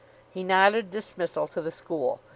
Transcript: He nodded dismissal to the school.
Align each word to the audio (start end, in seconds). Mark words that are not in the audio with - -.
He 0.31 0.43
nodded 0.43 0.89
dismissal 0.89 1.47
to 1.49 1.61
the 1.61 1.69
school. 1.69 2.21